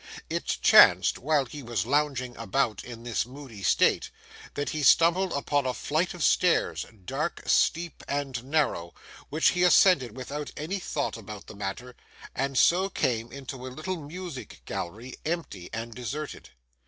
[0.31, 4.09] It chanced, while he was lounging about in this moody state,
[4.55, 8.95] that he stumbled upon a flight of stairs, dark, steep, and narrow,
[9.29, 11.95] which he ascended without any thought about the matter,
[12.33, 16.49] and so came into a little music gallery, empty and deserted.